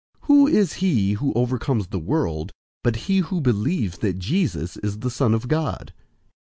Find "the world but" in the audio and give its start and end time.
1.89-2.95